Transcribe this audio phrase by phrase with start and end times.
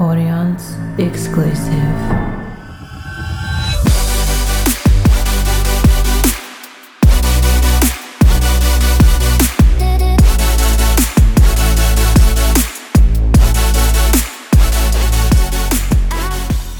[0.00, 1.74] Audience exclusive.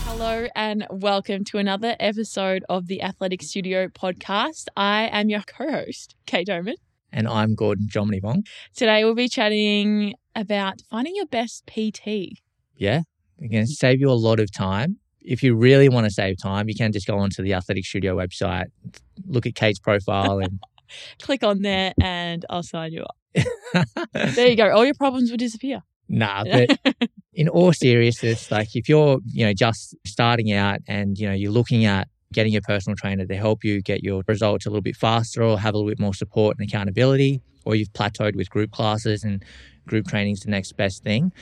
[0.06, 4.68] Hello and welcome to another episode of the Athletic Studio podcast.
[4.78, 6.76] I am your co-host, Kate Doman.
[7.12, 8.46] And I'm Gordon Jomini Vong.
[8.74, 12.40] Today we'll be chatting about finding your best PT.
[12.76, 13.02] Yeah,
[13.42, 14.96] again, save you a lot of time.
[15.22, 18.16] If you really want to save time, you can just go onto the Athletic Studio
[18.16, 18.66] website,
[19.26, 20.58] look at Kate's profile, and
[21.22, 23.16] Click on there and I'll sign you up.
[24.34, 24.70] There you go.
[24.70, 25.82] All your problems will disappear.
[26.08, 26.42] nah.
[26.50, 26.80] But
[27.32, 31.52] in all seriousness, like if you're you know just starting out and you know you're
[31.52, 34.96] looking at getting a personal trainer to help you get your results a little bit
[34.96, 38.72] faster or have a little bit more support and accountability, or you've plateaued with group
[38.72, 39.44] classes and
[39.86, 41.32] group training is the next best thing.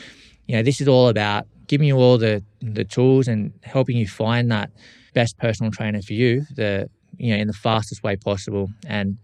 [0.49, 4.09] You know, this is all about giving you all the the tools and helping you
[4.09, 4.71] find that
[5.15, 8.69] best personal trainer for you, the you know, in the fastest way possible.
[8.87, 9.19] And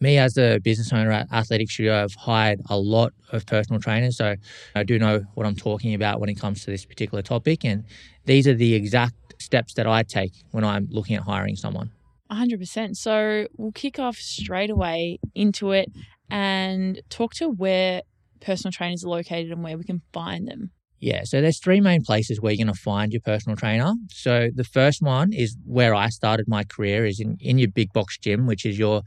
[0.00, 4.16] me as a business owner at Athletic Studio, I've hired a lot of personal trainers.
[4.16, 4.34] So
[4.74, 7.64] I do know what I'm talking about when it comes to this particular topic.
[7.64, 7.84] And
[8.24, 11.92] these are the exact steps that I take when I'm looking at hiring someone.
[12.30, 12.96] 100%.
[12.96, 15.90] So we'll kick off straight away into it
[16.30, 18.02] and talk to where
[18.44, 20.70] personal trainers are located and where we can find them.
[20.98, 23.94] Yeah, so there's three main places where you're going to find your personal trainer.
[24.08, 27.92] So the first one is where I started my career is in, in your big
[27.92, 29.02] box gym, which is your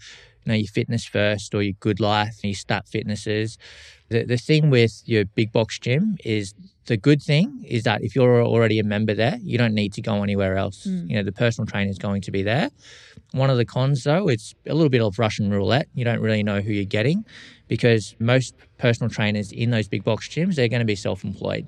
[0.45, 3.57] you know your Fitness First or your Goodlife, your start fitnesses.
[4.09, 6.53] The the thing with your big box gym is
[6.85, 10.01] the good thing is that if you're already a member there, you don't need to
[10.01, 10.85] go anywhere else.
[10.85, 11.09] Mm.
[11.09, 12.69] You know, the personal trainer is going to be there.
[13.31, 15.87] One of the cons though, it's a little bit of Russian roulette.
[15.95, 17.25] You don't really know who you're getting
[17.67, 21.67] because most personal trainers in those big box gyms, they're going to be self-employed.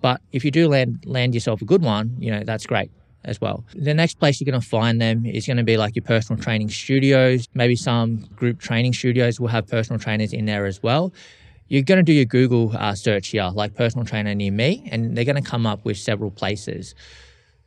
[0.00, 2.90] But if you do land land yourself a good one, you know, that's great
[3.24, 3.64] as well.
[3.74, 6.42] The next place you're going to find them is going to be like your personal
[6.42, 7.48] training studios.
[7.54, 11.12] Maybe some group training studios will have personal trainers in there as well.
[11.68, 15.16] You're going to do your Google uh, search here, like personal trainer near me, and
[15.16, 16.94] they're going to come up with several places.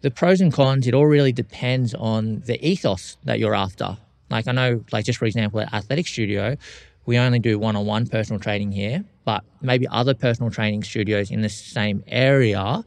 [0.02, 3.98] The pros and cons, it all really depends on the ethos that you're after.
[4.30, 6.58] Like I know, like just for example, at Athletic Studio,
[7.06, 11.50] we only do one-on-one personal training here, but maybe other personal training studios in the
[11.50, 12.84] same area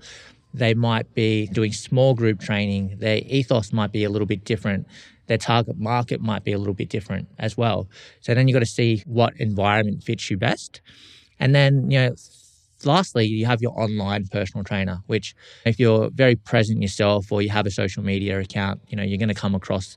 [0.57, 2.97] they might be doing small group training.
[2.99, 4.87] Their ethos might be a little bit different.
[5.27, 7.89] Their target market might be a little bit different as well.
[8.21, 10.81] So then you've got to see what environment fits you best.
[11.39, 12.15] And then, you know,
[12.85, 15.35] lastly, you have your online personal trainer, which
[15.67, 19.19] if you're very present yourself or you have a social media account, you know, you're
[19.19, 19.97] going to come across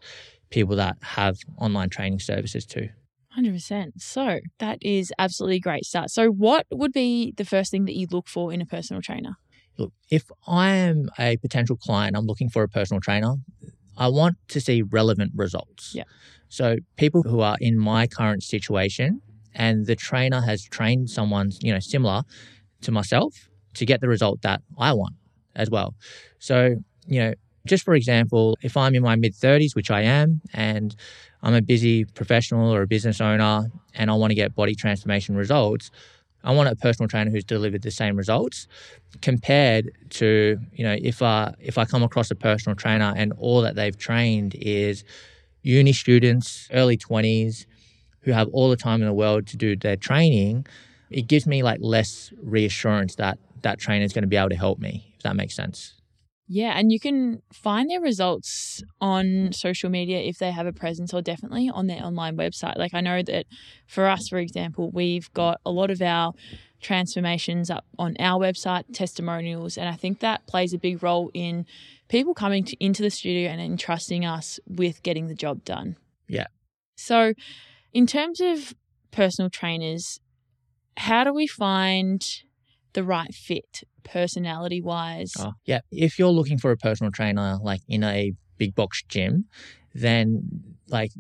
[0.50, 2.90] people that have online training services too.
[3.38, 3.92] 100%.
[3.98, 6.10] So that is absolutely great start.
[6.10, 9.38] So, what would be the first thing that you look for in a personal trainer?
[9.80, 13.36] Look, if I am a potential client, I'm looking for a personal trainer,
[13.98, 15.94] I want to see relevant results.
[15.96, 16.04] Yeah.
[16.50, 19.22] So people who are in my current situation
[19.56, 22.24] and the trainer has trained someone, you know, similar
[22.82, 25.16] to myself to get the result that I want
[25.56, 25.96] as well.
[26.40, 26.76] So,
[27.08, 27.34] you know,
[27.66, 30.96] just for example, if I'm in my mid 30s, which I am, and
[31.42, 35.36] I'm a busy professional or a business owner and I want to get body transformation
[35.36, 35.92] results,
[36.44, 38.68] I want a personal trainer who's delivered the same results
[39.22, 43.62] compared to, you know, if I if I come across a personal trainer and all
[43.62, 45.04] that they've trained is
[45.64, 47.66] uni students, early 20s
[48.22, 50.66] who have all the time in the world to do their training,
[51.10, 54.56] it gives me like less reassurance that that trainer is going to be able to
[54.56, 55.99] help me, if that makes sense.
[56.52, 61.14] Yeah, and you can find their results on social media if they have a presence
[61.14, 62.76] or definitely on their online website.
[62.76, 63.46] Like I know that
[63.86, 66.34] for us, for example, we've got a lot of our
[66.82, 71.68] transformations up on our website, testimonials, and I think that plays a big role in
[72.08, 75.98] people coming to, into the studio and entrusting us with getting the job done.
[76.28, 76.48] Yeah.
[76.96, 77.34] So,
[77.94, 78.74] in terms of
[79.12, 80.20] personal trainers,
[80.98, 82.26] how do we find
[82.94, 85.34] the right fit personality wise?
[85.40, 85.82] Oh, yeah.
[85.92, 89.46] If you're looking for a personal trainer like in a big box gym,
[89.94, 91.12] then like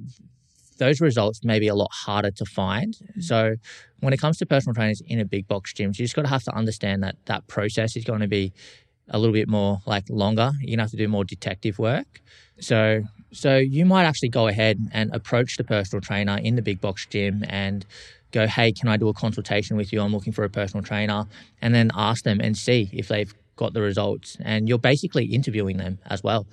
[0.77, 2.93] those results may be a lot harder to find.
[2.93, 3.21] Mm-hmm.
[3.21, 3.55] So
[3.99, 6.29] when it comes to personal trainers in a big box gym, you just got to
[6.29, 8.53] have to understand that that process is going to be
[9.09, 10.51] a little bit more like longer.
[10.61, 12.21] You're gonna have to do more detective work.
[12.59, 16.81] So so you might actually go ahead and approach the personal trainer in the big
[16.81, 17.85] box gym and
[18.31, 20.01] go, hey, can I do a consultation with you?
[20.01, 21.25] I'm looking for a personal trainer,
[21.61, 24.37] and then ask them and see if they've got the results.
[24.41, 26.47] And you're basically interviewing them as well.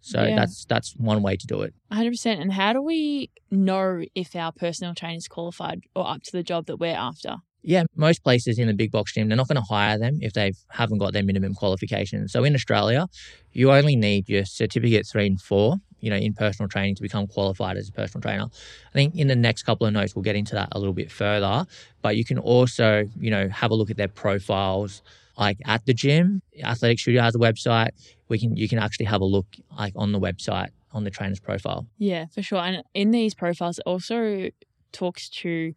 [0.00, 0.36] So Yeah.
[0.36, 1.72] that's that's one way to do it.
[1.90, 2.40] 100%.
[2.40, 6.42] And how do we know if our personal trainer is qualified or up to the
[6.42, 7.36] job that we're after?
[7.62, 10.34] Yeah, most places in the big box gym, they're not going to hire them if
[10.34, 12.30] they haven't got their minimum qualifications.
[12.32, 13.06] So in Australia,
[13.52, 17.26] you only need your certificate three and four, you know, in personal training to become
[17.26, 18.44] qualified as a personal trainer.
[18.44, 21.10] I think in the next couple of notes, we'll get into that a little bit
[21.10, 21.66] further.
[22.02, 25.02] But you can also, you know, have a look at their profiles
[25.38, 26.42] like at the gym.
[26.62, 27.90] Athletic Studio has a website.
[28.28, 29.46] We can you can actually have a look
[29.76, 31.86] like on the website on the trainer's profile.
[31.98, 32.58] Yeah, for sure.
[32.58, 34.50] And in these profiles, it also
[34.92, 35.74] talks to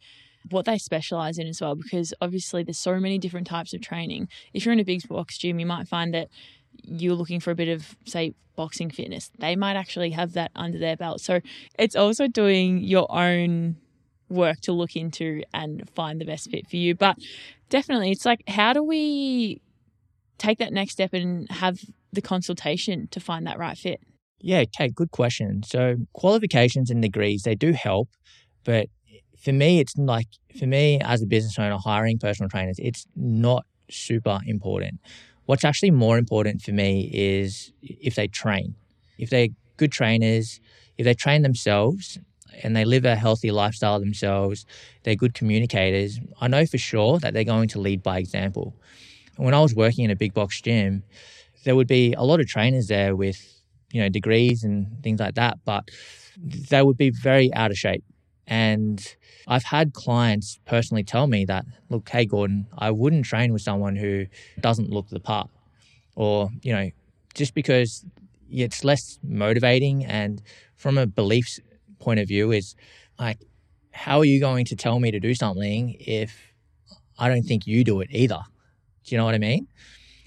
[0.51, 4.29] what they specialize in as well, because obviously there's so many different types of training.
[4.53, 6.29] If you're in a big box gym, you might find that
[6.83, 9.31] you're looking for a bit of, say, boxing fitness.
[9.37, 11.21] They might actually have that under their belt.
[11.21, 11.41] So
[11.77, 13.77] it's also doing your own
[14.29, 16.95] work to look into and find the best fit for you.
[16.95, 17.17] But
[17.69, 19.61] definitely, it's like, how do we
[20.37, 21.79] take that next step and have
[22.11, 24.01] the consultation to find that right fit?
[24.39, 25.63] Yeah, Kate, good question.
[25.63, 28.09] So qualifications and degrees, they do help,
[28.63, 28.87] but
[29.39, 30.27] for me, it's like
[30.59, 34.99] for me as a business owner hiring personal trainers, it's not super important.
[35.47, 38.75] What's actually more important for me is if they train.
[39.17, 39.47] If they're
[39.77, 40.59] good trainers,
[40.97, 42.19] if they train themselves
[42.63, 44.65] and they live a healthy lifestyle themselves,
[45.03, 48.75] they're good communicators, I know for sure that they're going to lead by example.
[49.37, 51.03] When I was working in a big box gym,
[51.63, 53.39] there would be a lot of trainers there with,
[53.93, 55.89] you know, degrees and things like that, but
[56.37, 58.03] they would be very out of shape.
[58.47, 59.15] And
[59.47, 63.95] I've had clients personally tell me that, look, hey, Gordon, I wouldn't train with someone
[63.95, 64.25] who
[64.61, 65.49] doesn't look the part.
[66.15, 66.89] Or, you know,
[67.33, 68.05] just because
[68.49, 70.41] it's less motivating and
[70.75, 71.59] from a beliefs
[71.99, 72.75] point of view is
[73.19, 73.39] like,
[73.91, 76.53] how are you going to tell me to do something if
[77.19, 78.39] I don't think you do it either?
[79.03, 79.67] Do you know what I mean?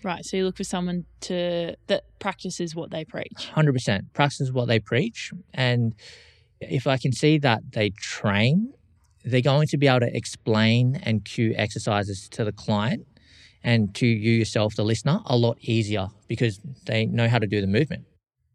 [0.03, 0.25] Right.
[0.25, 3.51] So you look for someone to that practices what they preach.
[3.55, 5.95] Hundred percent practices what they preach, and
[6.61, 8.73] if I can see that they train,
[9.25, 13.07] they're going to be able to explain and cue exercises to the client
[13.63, 17.61] and to you yourself, the listener, a lot easier because they know how to do
[17.61, 18.05] the movement.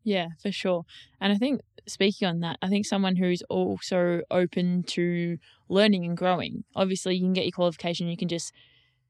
[0.03, 0.85] Yeah, for sure.
[1.19, 5.37] And I think speaking on that, I think someone who's also open to
[5.69, 6.63] learning and growing.
[6.75, 8.53] Obviously, you can get your qualification, you can just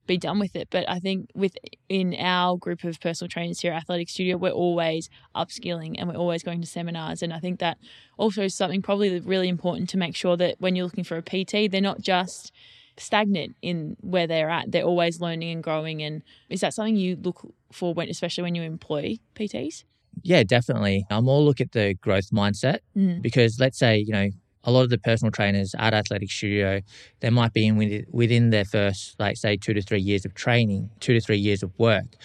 [0.07, 0.67] be done with it.
[0.69, 5.09] But I think within our group of personal trainers here at Athletic Studio, we're always
[5.35, 7.21] upskilling and we're always going to seminars.
[7.21, 7.77] And I think that
[8.17, 11.21] also is something probably really important to make sure that when you're looking for a
[11.21, 12.51] PT, they're not just
[12.97, 14.71] stagnant in where they're at.
[14.71, 16.01] They're always learning and growing.
[16.01, 17.41] And is that something you look
[17.71, 19.83] for when, especially when you employ PTs?
[20.21, 21.05] Yeah, definitely.
[21.09, 23.21] I'm more look at the growth mindset Mm.
[23.21, 24.29] because let's say, you know,
[24.65, 26.81] a lot of the personal trainers at Athletic Studio,
[27.21, 30.33] they might be in with- within their first, like, say, two to three years of
[30.33, 32.15] training, two to three years of work.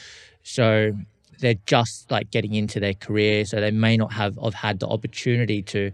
[0.43, 0.93] So
[1.41, 3.45] they're just like getting into their career.
[3.45, 5.93] So they may not have, have had the opportunity to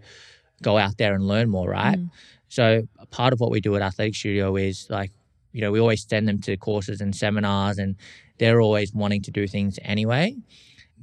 [0.63, 1.99] go out there and learn more, right?
[1.99, 2.11] Mm.
[2.49, 5.11] So part of what we do at Athletic Studio is like,
[5.53, 7.97] you know, we always send them to courses and seminars, and
[8.39, 10.37] they're always wanting to do things anyway.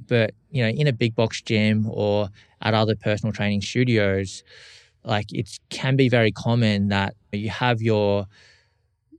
[0.06, 2.28] But you know, in a big box gym or
[2.62, 4.44] at other personal training studios,
[5.04, 8.26] like it can be very common that you have your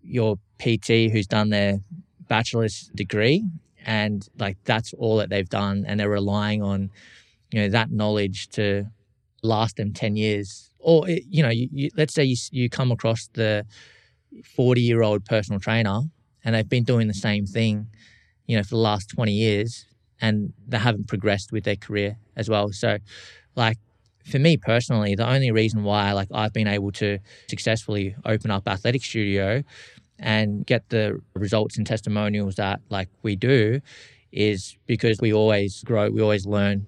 [0.02, 1.80] your PT who's done their
[2.28, 3.44] bachelor's degree,
[3.86, 6.90] and like that's all that they've done, and they're relying on
[7.52, 8.86] you know that knowledge to
[9.44, 10.72] last them 10 years.
[10.80, 13.66] Or you know you, you, let's say you, you come across the
[14.44, 16.02] 40 year old personal trainer
[16.44, 17.88] and they've been doing the same thing
[18.48, 19.86] you know for the last 20 years
[20.22, 22.72] and they haven't progressed with their career as well.
[22.72, 22.98] So
[23.56, 23.78] like
[24.26, 28.68] for me personally the only reason why like i've been able to successfully open up
[28.68, 29.62] athletic studio
[30.20, 33.80] and get the results and testimonials that like we do
[34.32, 36.86] is because we always grow we always learn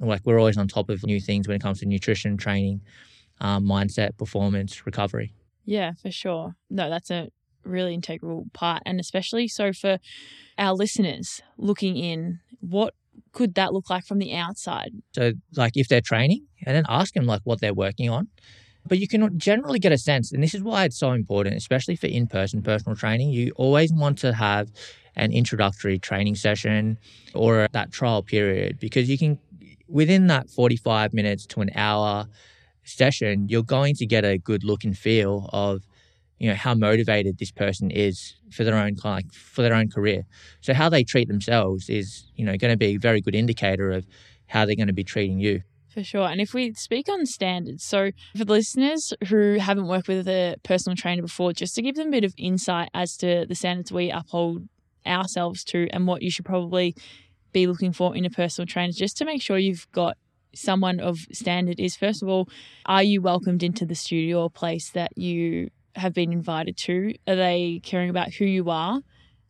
[0.00, 2.80] like we're always on top of new things when it comes to nutrition training
[3.40, 5.32] um, mindset performance recovery
[5.64, 6.56] Yeah, for sure.
[6.68, 7.28] No, that's a
[7.64, 8.82] really integral part.
[8.86, 9.98] And especially so for
[10.58, 12.94] our listeners looking in, what
[13.32, 14.92] could that look like from the outside?
[15.12, 18.28] so like if they're training and then ask them like what they're working on
[18.86, 21.96] but you can generally get a sense and this is why it's so important especially
[21.96, 24.70] for in-person personal training you always want to have
[25.16, 26.96] an introductory training session
[27.34, 29.38] or that trial period because you can
[29.88, 32.26] within that 45 minutes to an hour
[32.84, 35.82] session you're going to get a good look and feel of
[36.40, 40.24] you know how motivated this person is for their own like for their own career
[40.60, 43.92] so how they treat themselves is you know going to be a very good indicator
[43.92, 44.04] of
[44.46, 45.62] how they're going to be treating you
[45.94, 46.28] For sure.
[46.28, 50.54] And if we speak on standards, so for the listeners who haven't worked with a
[50.62, 53.90] personal trainer before, just to give them a bit of insight as to the standards
[53.90, 54.68] we uphold
[55.04, 56.94] ourselves to and what you should probably
[57.52, 60.16] be looking for in a personal trainer, just to make sure you've got
[60.54, 62.48] someone of standard is first of all,
[62.86, 67.14] are you welcomed into the studio or place that you have been invited to?
[67.26, 69.00] Are they caring about who you are,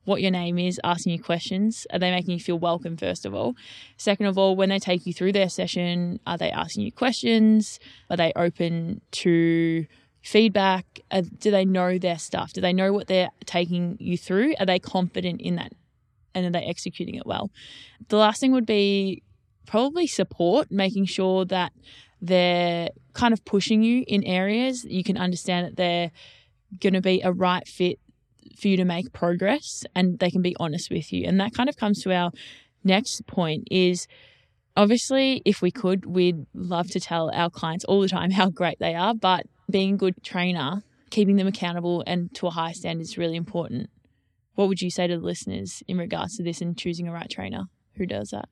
[0.05, 1.87] what your name is, asking you questions?
[1.93, 3.55] Are they making you feel welcome, first of all?
[3.97, 7.79] Second of all, when they take you through their session, are they asking you questions?
[8.09, 9.87] Are they open to
[10.23, 11.01] feedback?
[11.39, 12.53] Do they know their stuff?
[12.53, 14.55] Do they know what they're taking you through?
[14.59, 15.73] Are they confident in that?
[16.35, 17.51] And are they executing it well?
[18.09, 19.23] The last thing would be
[19.67, 21.73] probably support, making sure that
[22.21, 26.11] they're kind of pushing you in areas you can understand that they're
[26.79, 27.99] going to be a right fit
[28.59, 31.27] for you to make progress and they can be honest with you.
[31.27, 32.31] And that kind of comes to our
[32.85, 34.07] next point is
[34.77, 38.79] obviously if we could we'd love to tell our clients all the time how great
[38.79, 43.03] they are, but being a good trainer, keeping them accountable and to a high standard
[43.03, 43.91] is really important.
[44.55, 47.31] What would you say to the listeners in regards to this and choosing a right
[47.31, 48.49] trainer who does that?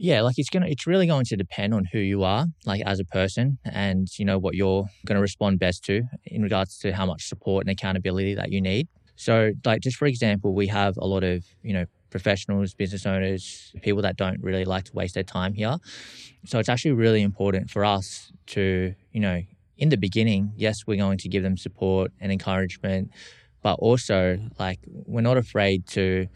[0.00, 3.00] Yeah, like it's gonna it's really going to depend on who you are, like as
[3.00, 7.04] a person, and you know what you're gonna respond best to in regards to how
[7.04, 8.86] much support and accountability that you need.
[9.16, 13.72] So, like just for example, we have a lot of you know professionals, business owners,
[13.82, 15.76] people that don't really like to waste their time here.
[16.46, 19.42] So it's actually really important for us to you know
[19.78, 23.10] in the beginning, yes, we're going to give them support and encouragement,
[23.62, 26.28] but also like we're not afraid to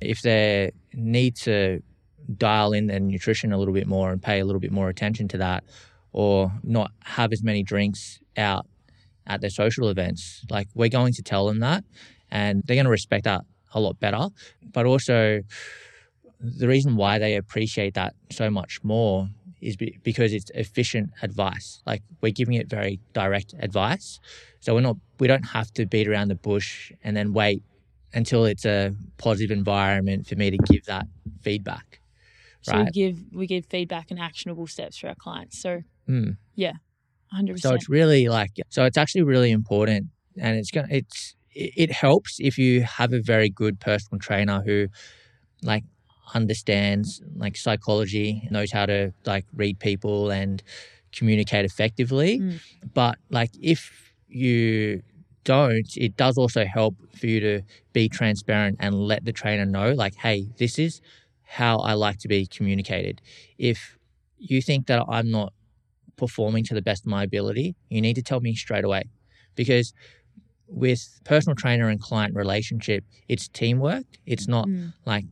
[0.00, 1.82] if they need to
[2.36, 5.28] dial in their nutrition a little bit more and pay a little bit more attention
[5.28, 5.64] to that
[6.12, 8.66] or not have as many drinks out
[9.26, 10.44] at their social events.
[10.50, 11.84] Like we're going to tell them that
[12.30, 14.28] and they're going to respect that a lot better.
[14.72, 15.42] But also,
[16.40, 19.28] the reason why they appreciate that so much more
[19.60, 21.82] is because it's efficient advice.
[21.86, 24.20] Like we're giving it very direct advice.
[24.60, 27.62] So we're not, we don't have to beat around the bush and then wait
[28.12, 31.06] until it's a positive environment for me to give that
[31.42, 32.00] feedback.
[32.66, 32.84] So right.
[32.86, 35.60] we give we give feedback and actionable steps for our clients.
[35.62, 36.36] So mm.
[36.56, 36.72] yeah,
[37.30, 41.92] hundred So it's really like so it's actually really important, and it's gonna it's it
[41.92, 44.88] helps if you have a very good personal trainer who
[45.62, 45.84] like
[46.34, 50.60] understands like psychology, knows how to like read people and
[51.12, 52.40] communicate effectively.
[52.40, 52.60] Mm.
[52.94, 55.02] But like if you
[55.44, 59.92] don't, it does also help for you to be transparent and let the trainer know,
[59.92, 61.00] like, hey, this is
[61.46, 63.22] how I like to be communicated.
[63.56, 63.96] If
[64.38, 65.52] you think that I'm not
[66.16, 69.04] performing to the best of my ability, you need to tell me straight away.
[69.54, 69.94] Because
[70.68, 74.04] with personal trainer and client relationship, it's teamwork.
[74.26, 74.92] It's not mm.
[75.04, 75.24] like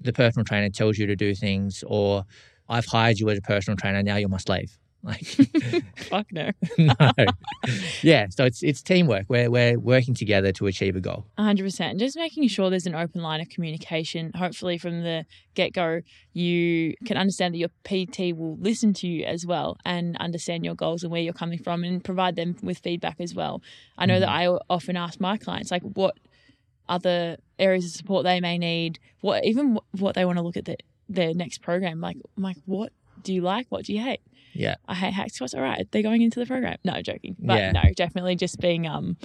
[0.00, 2.24] the personal trainer tells you to do things or
[2.68, 4.78] I've hired you as a personal trainer, now you're my slave.
[5.04, 5.24] Like,
[6.08, 6.50] fuck no.
[6.78, 6.94] no.
[8.02, 8.28] Yeah.
[8.30, 9.26] So it's it's teamwork.
[9.28, 11.26] We're we're working together to achieve a goal.
[11.38, 11.98] hundred percent.
[11.98, 14.32] Just making sure there's an open line of communication.
[14.34, 16.00] Hopefully from the get go
[16.32, 20.74] you can understand that your PT will listen to you as well and understand your
[20.74, 23.62] goals and where you're coming from and provide them with feedback as well.
[23.96, 26.16] I know mm that I often ask my clients like what
[26.88, 30.64] other areas of support they may need, what even what they want to look at
[30.64, 30.76] the,
[31.08, 32.00] their next program.
[32.00, 32.92] Like, I'm like, what
[33.22, 33.66] do you like?
[33.70, 34.20] What do you hate?
[34.54, 34.76] Yeah.
[34.86, 35.34] I hate hacks.
[35.34, 35.54] squats.
[35.54, 36.78] All right, they're going into the program.
[36.84, 37.36] No, joking.
[37.38, 37.72] But Yeah.
[37.72, 39.16] no, definitely just being um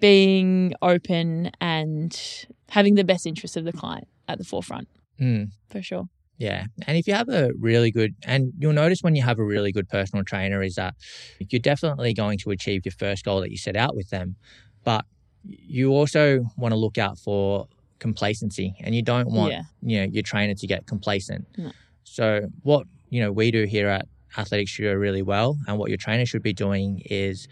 [0.00, 2.20] being open and
[2.68, 4.88] having the best interest of the client at the forefront
[5.20, 5.50] Mm.
[5.70, 6.08] for sure.
[6.36, 6.66] Yeah.
[6.86, 9.70] And if you have a really good, and you'll notice when you have a really
[9.70, 10.94] good personal trainer, is that
[11.38, 14.34] you're definitely going to achieve your first goal that you set out with them.
[14.82, 15.04] But
[15.48, 17.68] you also want to look out for
[18.00, 19.62] complacency and you don't want Yeah.
[19.82, 21.46] you know your trainer to get complacent.
[21.56, 21.70] No.
[22.02, 25.98] So what you know we do here at Athletic Studio really well and what your
[25.98, 27.48] trainer should be doing is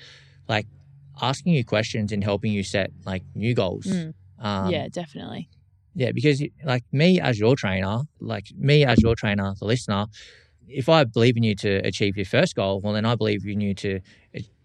[0.48, 0.66] like
[1.20, 3.86] asking you questions and helping you set like new goals.
[3.86, 4.14] Mm.
[4.38, 5.48] Um, yeah, definitely.
[5.94, 10.06] yeah, because like me as your trainer, like me as your trainer, the listener,
[10.68, 13.60] if I believe in you to achieve your first goal, well, then I believe in
[13.60, 14.00] you to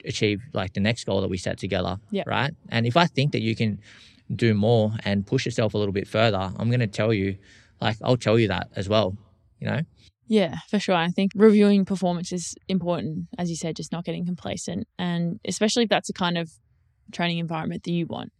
[0.05, 1.97] achieve like the next goal that we set together.
[2.11, 2.23] Yeah.
[2.25, 2.53] Right.
[2.69, 3.79] And if I think that you can
[4.35, 7.37] do more and push yourself a little bit further, I'm going to tell you,
[7.81, 9.17] like, I'll tell you that as well,
[9.59, 9.81] you know?
[10.27, 10.95] Yeah, for sure.
[10.95, 15.83] I think reviewing performance is important, as you said, just not getting complacent, and especially
[15.83, 16.51] if that's the kind of
[17.11, 18.31] training environment that you want.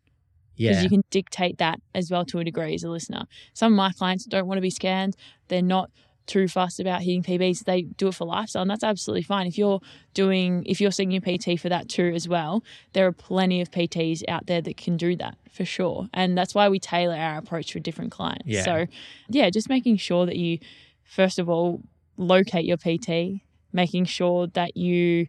[0.55, 0.71] Yeah.
[0.71, 3.25] Because you can dictate that as well to a degree as a listener.
[3.53, 5.15] Some of my clients don't want to be scanned.
[5.49, 5.91] They're not
[6.25, 7.63] too fussed about hitting PBs.
[7.63, 9.47] They do it for lifestyle, and that's absolutely fine.
[9.47, 9.79] If you're
[10.13, 12.63] doing, if you're seeing your PT for that too as well,
[12.93, 16.07] there are plenty of PTs out there that can do that for sure.
[16.13, 18.45] And that's why we tailor our approach for different clients.
[18.45, 18.63] Yeah.
[18.63, 18.85] So,
[19.29, 20.59] yeah, just making sure that you,
[21.07, 21.81] first of all,
[22.17, 25.27] locate your PT, making sure that you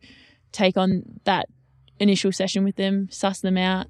[0.53, 1.47] take on that
[2.01, 3.87] initial session with them, suss them out,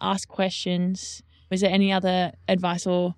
[0.00, 1.22] ask questions.
[1.50, 3.14] Was there any other advice or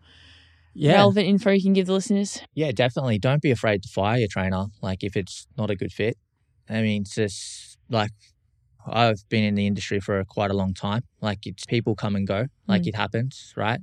[0.74, 0.94] yeah.
[0.94, 2.40] relevant info you can give the listeners?
[2.54, 3.18] Yeah, definitely.
[3.18, 4.66] Don't be afraid to fire your trainer.
[4.82, 6.16] Like if it's not a good fit.
[6.68, 8.10] I mean, it's just like
[8.86, 11.02] I've been in the industry for quite a long time.
[11.20, 12.88] Like it's people come and go, like Mm.
[12.88, 13.80] it happens, right?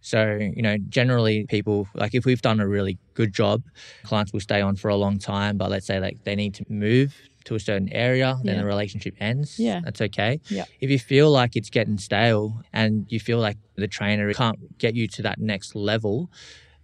[0.00, 3.62] So, you know, generally people, like if we've done a really good job,
[4.04, 5.56] clients will stay on for a long time.
[5.56, 7.14] But let's say like they need to move
[7.46, 8.60] to a certain area, then Yeah.
[8.62, 9.58] the relationship ends.
[9.58, 9.80] Yeah.
[9.84, 10.40] That's okay.
[10.48, 10.64] Yeah.
[10.80, 14.94] If you feel like it's getting stale and you feel like the trainer can't get
[14.94, 16.30] you to that next level,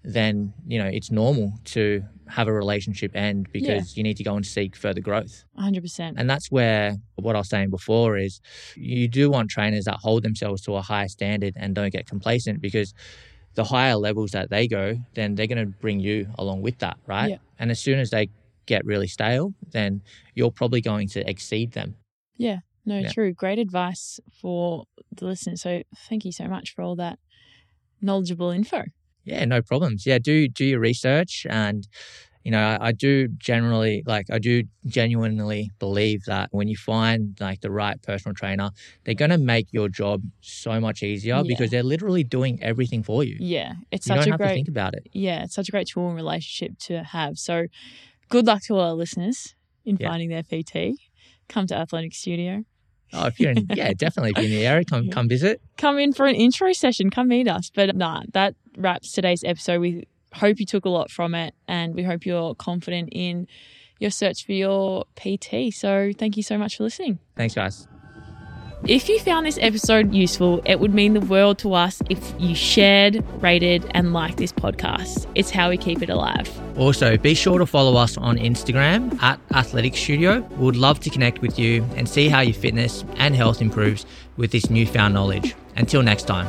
[0.05, 4.35] then, you know, it's normal to have a relationship end because you need to go
[4.37, 5.45] and seek further growth.
[5.59, 6.15] 100%.
[6.17, 8.41] And that's where what I was saying before is
[8.75, 12.61] you do want trainers that hold themselves to a higher standard and don't get complacent
[12.63, 12.95] because
[13.55, 16.97] the higher levels that they go, then they're going to bring you along with that,
[17.07, 17.31] right?
[17.31, 17.37] Yeah.
[17.59, 18.31] And as soon as they
[18.67, 20.01] get really stale, then
[20.35, 21.97] you're probably going to exceed them.
[22.39, 22.61] Yeah.
[22.87, 23.13] No, Yeah.
[23.13, 23.35] true.
[23.35, 25.61] Great advice for the listeners.
[25.61, 27.19] So thank you so much for all that
[28.01, 28.85] knowledgeable info.
[29.25, 30.05] Yeah, no problems.
[30.07, 31.87] Yeah, do do your research and
[32.45, 37.37] you know, I, I do generally like I do genuinely believe that when you find
[37.41, 38.71] like the right personal trainer,
[39.05, 41.43] they're gonna make your job so much easier Yeah.
[41.47, 43.37] because they're literally doing everything for you.
[43.39, 45.07] Yeah, it's you such don't a have to great think about it.
[45.13, 47.39] yeah, it's such a great tool and relationship to have.
[47.39, 47.67] So
[48.29, 50.09] good luck to all our listeners in Yeah.
[50.09, 50.97] finding their PT.
[51.49, 52.65] Come to Athletic Studio.
[53.13, 55.61] Oh, if you're in, yeah, definitely if you're in the area, come come visit.
[55.77, 57.11] Come in for an intro session.
[57.11, 57.71] Come meet us.
[57.73, 59.81] But nah, that wraps today's episode.
[59.81, 63.47] We hope you took a lot from it and we hope you're confident in
[63.99, 65.73] your search for your PT.
[65.73, 67.19] So thank you so much for listening.
[67.37, 67.87] Thanks, guys.
[68.89, 72.57] If you found this episode useful, it would mean the world to us if you
[72.57, 75.31] shared, rated, and liked this podcast.
[75.37, 76.51] It's how we keep it alive.
[76.77, 80.41] Also, be sure to follow us on Instagram at Athletic Studio.
[80.57, 84.05] We would love to connect with you and see how your fitness and health improves
[84.37, 85.55] with this newfound knowledge.
[85.77, 86.49] Until next time.